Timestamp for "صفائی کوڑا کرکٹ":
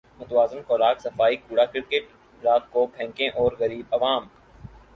1.01-2.03